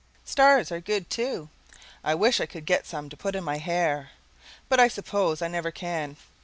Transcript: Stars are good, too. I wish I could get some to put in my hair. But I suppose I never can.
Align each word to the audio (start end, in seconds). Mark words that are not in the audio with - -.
Stars 0.25 0.71
are 0.71 0.79
good, 0.81 1.11
too. 1.11 1.49
I 2.03 2.15
wish 2.15 2.41
I 2.41 2.47
could 2.47 2.65
get 2.65 2.87
some 2.87 3.07
to 3.09 3.15
put 3.15 3.35
in 3.35 3.43
my 3.43 3.57
hair. 3.57 4.09
But 4.67 4.79
I 4.79 4.87
suppose 4.87 5.43
I 5.43 5.47
never 5.47 5.69
can. 5.69 6.17